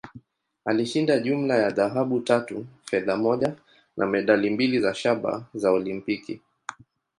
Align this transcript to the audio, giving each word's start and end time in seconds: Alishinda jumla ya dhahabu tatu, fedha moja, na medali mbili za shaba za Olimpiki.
Alishinda 0.65 1.19
jumla 1.19 1.57
ya 1.57 1.69
dhahabu 1.69 2.19
tatu, 2.19 2.65
fedha 2.85 3.17
moja, 3.17 3.55
na 3.97 4.05
medali 4.05 4.49
mbili 4.49 4.79
za 4.79 4.93
shaba 4.93 5.45
za 5.53 5.71
Olimpiki. 5.71 6.41